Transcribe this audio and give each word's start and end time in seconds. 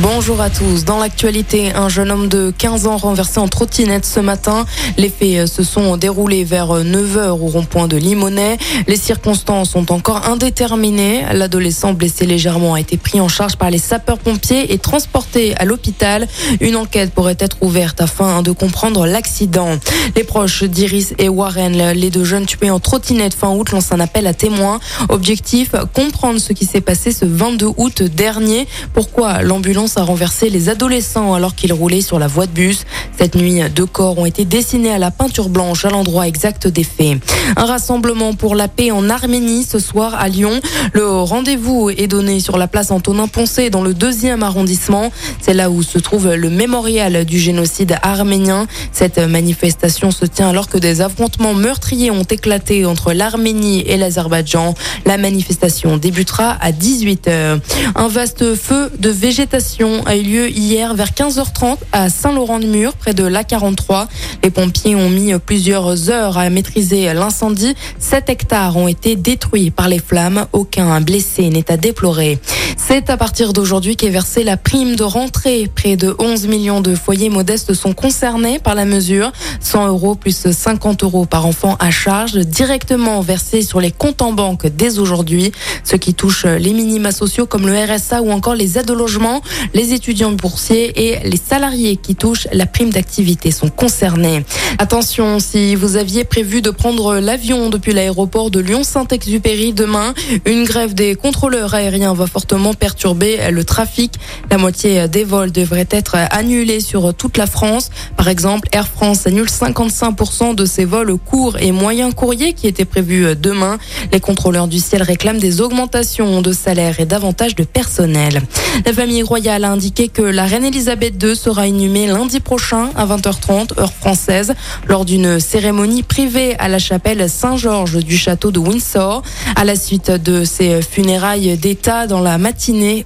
Bonjour 0.00 0.40
à 0.40 0.48
tous. 0.48 0.86
Dans 0.86 0.98
l'actualité, 0.98 1.70
un 1.74 1.90
jeune 1.90 2.10
homme 2.10 2.28
de 2.28 2.50
15 2.56 2.86
ans 2.86 2.96
renversé 2.96 3.38
en 3.40 3.46
trottinette 3.46 4.06
ce 4.06 4.20
matin. 4.20 4.64
Les 4.96 5.10
faits 5.10 5.46
se 5.46 5.62
sont 5.62 5.98
déroulés 5.98 6.44
vers 6.44 6.82
9h 6.82 7.28
au 7.28 7.46
rond-point 7.46 7.88
de 7.88 7.98
Limonest. 7.98 8.58
Les 8.88 8.96
circonstances 8.96 9.72
sont 9.72 9.92
encore 9.92 10.26
indéterminées. 10.26 11.24
L'adolescent 11.34 11.92
blessé 11.92 12.24
légèrement 12.24 12.72
a 12.72 12.80
été 12.80 12.96
pris 12.96 13.20
en 13.20 13.28
charge 13.28 13.56
par 13.56 13.70
les 13.70 13.76
sapeurs-pompiers 13.76 14.72
et 14.72 14.78
transporté 14.78 15.54
à 15.56 15.66
l'hôpital. 15.66 16.26
Une 16.62 16.76
enquête 16.76 17.12
pourrait 17.12 17.36
être 17.38 17.58
ouverte 17.60 18.00
afin 18.00 18.40
de 18.40 18.50
comprendre 18.52 19.04
l'accident. 19.04 19.78
Les 20.16 20.24
proches 20.24 20.64
d'Iris 20.64 21.12
et 21.18 21.28
Warren, 21.28 21.92
les 21.92 22.08
deux 22.08 22.24
jeunes 22.24 22.46
tués 22.46 22.70
en 22.70 22.80
trottinette 22.80 23.34
fin 23.34 23.50
août, 23.50 23.70
lancent 23.72 23.92
un 23.92 24.00
appel 24.00 24.26
à 24.26 24.32
témoins. 24.32 24.80
Objectif, 25.10 25.72
comprendre 25.92 26.40
ce 26.40 26.54
qui 26.54 26.64
s'est 26.64 26.80
passé 26.80 27.12
ce 27.12 27.26
22 27.26 27.66
août 27.76 28.02
dernier. 28.02 28.66
Pourquoi 28.94 29.42
l'ambulance 29.42 29.81
a 29.82 30.02
renversé 30.02 30.48
les 30.48 30.68
adolescents 30.68 31.34
alors 31.34 31.56
qu'ils 31.56 31.72
roulaient 31.72 32.02
sur 32.02 32.20
la 32.20 32.28
voie 32.28 32.46
de 32.46 32.52
bus. 32.52 32.84
Cette 33.18 33.34
nuit, 33.34 33.60
deux 33.74 33.86
corps 33.86 34.16
ont 34.16 34.26
été 34.26 34.44
dessinés 34.44 34.92
à 34.92 34.98
la 34.98 35.10
peinture 35.10 35.48
blanche 35.48 35.84
à 35.84 35.90
l'endroit 35.90 36.28
exact 36.28 36.68
des 36.68 36.84
faits. 36.84 37.18
Un 37.56 37.64
rassemblement 37.64 38.32
pour 38.32 38.54
la 38.54 38.68
paix 38.68 38.92
en 38.92 39.10
Arménie 39.10 39.64
ce 39.64 39.80
soir 39.80 40.14
à 40.14 40.28
Lyon. 40.28 40.60
Le 40.92 41.08
rendez-vous 41.08 41.90
est 41.90 42.06
donné 42.06 42.38
sur 42.38 42.58
la 42.58 42.68
place 42.68 42.92
Antonin 42.92 43.26
Poncé 43.26 43.70
dans 43.70 43.82
le 43.82 43.92
deuxième 43.92 44.44
arrondissement. 44.44 45.10
C'est 45.40 45.54
là 45.54 45.68
où 45.68 45.82
se 45.82 45.98
trouve 45.98 46.32
le 46.32 46.48
mémorial 46.48 47.24
du 47.24 47.40
génocide 47.40 47.96
arménien. 48.02 48.68
Cette 48.92 49.18
manifestation 49.18 50.12
se 50.12 50.26
tient 50.26 50.48
alors 50.48 50.68
que 50.68 50.78
des 50.78 51.00
affrontements 51.00 51.54
meurtriers 51.54 52.12
ont 52.12 52.22
éclaté 52.22 52.86
entre 52.86 53.12
l'Arménie 53.12 53.80
et 53.80 53.96
l'Azerbaïdjan. 53.96 54.74
La 55.06 55.18
manifestation 55.18 55.96
débutera 55.96 56.56
à 56.60 56.70
18h. 56.70 57.58
Un 57.96 58.08
vaste 58.08 58.54
feu 58.54 58.92
de 58.98 59.10
végétation 59.10 59.61
a 60.06 60.16
eu 60.16 60.22
lieu 60.22 60.48
hier 60.50 60.92
vers 60.94 61.10
15h30 61.10 61.76
à 61.92 62.08
Saint-Laurent-de-Mur, 62.08 62.94
près 62.94 63.14
de 63.14 63.24
l'A43. 63.24 64.06
Les 64.42 64.50
pompiers 64.50 64.96
ont 64.96 65.08
mis 65.08 65.32
plusieurs 65.38 66.10
heures 66.10 66.36
à 66.36 66.50
maîtriser 66.50 67.12
l'incendie. 67.14 67.74
7 67.98 68.28
hectares 68.28 68.76
ont 68.76 68.88
été 68.88 69.14
détruits 69.14 69.70
par 69.70 69.88
les 69.88 70.00
flammes. 70.00 70.46
Aucun 70.52 71.00
blessé 71.00 71.48
n'est 71.48 71.70
à 71.70 71.76
déplorer. 71.76 72.40
C'est 72.76 73.10
à 73.10 73.16
partir 73.16 73.52
d'aujourd'hui 73.52 73.96
qu'est 73.96 74.10
versée 74.10 74.44
la 74.44 74.56
prime 74.56 74.96
de 74.96 75.04
rentrée. 75.04 75.70
Près 75.74 75.96
de 75.96 76.14
11 76.18 76.46
millions 76.46 76.80
de 76.80 76.94
foyers 76.94 77.28
modestes 77.28 77.74
sont 77.74 77.92
concernés 77.92 78.58
par 78.58 78.74
la 78.74 78.84
mesure. 78.84 79.32
100 79.60 79.88
euros 79.88 80.14
plus 80.14 80.50
50 80.50 81.02
euros 81.04 81.26
par 81.26 81.46
enfant 81.46 81.76
à 81.78 81.90
charge 81.90 82.34
directement 82.34 83.20
versés 83.20 83.62
sur 83.62 83.80
les 83.80 83.90
comptes 83.90 84.22
en 84.22 84.32
banque 84.32 84.66
dès 84.66 84.98
aujourd'hui. 84.98 85.52
Ce 85.84 85.96
qui 85.96 86.14
touche 86.14 86.44
les 86.44 86.72
minima 86.72 87.12
sociaux 87.12 87.46
comme 87.46 87.66
le 87.66 87.74
RSA 87.74 88.22
ou 88.22 88.30
encore 88.30 88.54
les 88.54 88.78
aides 88.78 88.90
au 88.90 88.94
logement. 88.94 89.42
Les 89.74 89.92
étudiants 89.92 90.32
boursiers 90.32 90.92
et 91.08 91.28
les 91.28 91.36
salariés 91.36 91.96
qui 91.96 92.14
touchent 92.14 92.48
la 92.52 92.66
prime 92.66 92.90
d'activité 92.90 93.50
sont 93.50 93.68
concernés. 93.68 94.44
Attention, 94.78 95.38
si 95.38 95.74
vous 95.74 95.96
aviez 95.96 96.24
prévu 96.24 96.62
de 96.62 96.70
prendre 96.70 97.16
l'avion 97.16 97.68
depuis 97.68 97.92
l'aéroport 97.92 98.50
de 98.50 98.60
Lyon-Saint-Exupéry 98.60 99.72
demain, 99.72 100.14
une 100.46 100.64
grève 100.64 100.94
des 100.94 101.14
contrôleurs 101.14 101.74
aériens 101.74 102.14
va 102.14 102.26
fortement 102.26 102.61
perturber 102.72 103.50
le 103.50 103.64
trafic. 103.64 104.12
La 104.50 104.58
moitié 104.58 105.08
des 105.08 105.24
vols 105.24 105.50
devraient 105.50 105.88
être 105.90 106.16
annulés 106.30 106.80
sur 106.80 107.12
toute 107.12 107.36
la 107.36 107.46
France. 107.46 107.90
Par 108.16 108.28
exemple, 108.28 108.68
Air 108.72 108.86
France 108.86 109.26
annule 109.26 109.48
55% 109.48 110.54
de 110.54 110.64
ses 110.64 110.84
vols 110.84 111.16
courts 111.18 111.58
et 111.58 111.72
moyens 111.72 112.14
courriers 112.14 112.52
qui 112.52 112.68
étaient 112.68 112.84
prévus 112.84 113.34
demain. 113.34 113.78
Les 114.12 114.20
contrôleurs 114.20 114.68
du 114.68 114.78
ciel 114.78 115.02
réclament 115.02 115.38
des 115.38 115.60
augmentations 115.60 116.42
de 116.42 116.52
salaire 116.52 117.00
et 117.00 117.06
davantage 117.06 117.54
de 117.54 117.64
personnel. 117.64 118.42
La 118.86 118.92
famille 118.92 119.22
royale 119.22 119.64
a 119.64 119.70
indiqué 119.70 120.08
que 120.08 120.22
la 120.22 120.44
reine 120.44 120.64
Elisabeth 120.64 121.22
II 121.22 121.34
sera 121.34 121.66
inhumée 121.66 122.06
lundi 122.06 122.40
prochain 122.40 122.90
à 122.96 123.06
20h30 123.06 123.78
heure 123.80 123.92
française 123.92 124.54
lors 124.86 125.04
d'une 125.04 125.40
cérémonie 125.40 126.02
privée 126.02 126.56
à 126.58 126.68
la 126.68 126.78
chapelle 126.78 127.28
Saint-Georges 127.28 127.98
du 127.98 128.16
château 128.16 128.50
de 128.50 128.58
Windsor 128.58 129.22
à 129.56 129.64
la 129.64 129.76
suite 129.76 130.10
de 130.10 130.44
ses 130.44 130.82
funérailles 130.82 131.56
d'État 131.56 132.06
dans 132.06 132.20
la 132.20 132.38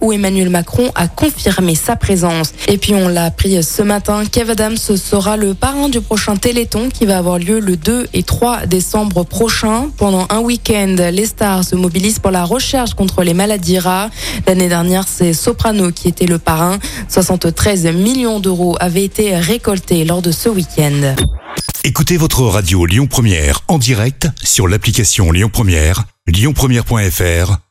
où 0.00 0.12
Emmanuel 0.12 0.48
Macron 0.48 0.90
a 0.94 1.08
confirmé 1.08 1.74
sa 1.74 1.96
présence. 1.96 2.52
Et 2.68 2.78
puis 2.78 2.94
on 2.94 3.08
l'a 3.08 3.24
appris 3.24 3.62
ce 3.62 3.82
matin, 3.82 4.24
Kev 4.30 4.50
Adams 4.50 4.76
sera 4.76 5.36
le 5.36 5.54
parrain 5.54 5.88
du 5.88 6.00
prochain 6.00 6.36
Téléthon 6.36 6.88
qui 6.88 7.06
va 7.06 7.18
avoir 7.18 7.38
lieu 7.38 7.60
le 7.60 7.76
2 7.76 8.08
et 8.12 8.22
3 8.22 8.66
décembre 8.66 9.24
prochain. 9.24 9.90
Pendant 9.96 10.26
un 10.30 10.40
week-end, 10.40 10.96
les 11.12 11.26
stars 11.26 11.64
se 11.64 11.76
mobilisent 11.76 12.18
pour 12.18 12.30
la 12.30 12.44
recherche 12.44 12.94
contre 12.94 13.22
les 13.22 13.34
maladies 13.34 13.78
rares. 13.78 14.10
L'année 14.46 14.68
dernière, 14.68 15.04
c'est 15.08 15.32
Soprano 15.32 15.90
qui 15.90 16.08
était 16.08 16.26
le 16.26 16.38
parrain. 16.38 16.78
73 17.08 17.86
millions 17.86 18.40
d'euros 18.40 18.76
avaient 18.80 19.04
été 19.04 19.36
récoltés 19.36 20.04
lors 20.04 20.22
de 20.22 20.32
ce 20.32 20.48
week-end. 20.48 21.14
Écoutez 21.84 22.16
votre 22.16 22.42
radio 22.42 22.86
Lyon 22.86 23.06
Première 23.06 23.60
en 23.68 23.78
direct 23.78 24.28
sur 24.42 24.68
l'application 24.68 25.30
Lyon 25.32 25.50
Première, 25.52 26.04
lyonpremière.fr 26.26 27.63